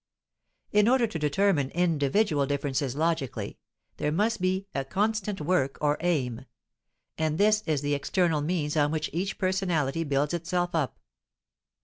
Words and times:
In 0.71 0.87
order 0.87 1.05
to 1.05 1.19
determine 1.19 1.69
individual 1.69 2.47
differences 2.47 2.95
logically, 2.95 3.59
there 3.97 4.11
must 4.11 4.41
be 4.41 4.65
a 4.73 4.83
constant 4.83 5.39
work 5.39 5.77
or 5.79 5.97
aim; 5.99 6.47
and 7.19 7.37
this 7.37 7.61
is 7.67 7.81
the 7.81 7.93
external 7.93 8.41
means 8.41 8.75
on 8.75 8.89
which 8.89 9.11
each 9.13 9.37
personality 9.37 10.03
builds 10.03 10.33
itself 10.33 10.73
up. 10.73 10.97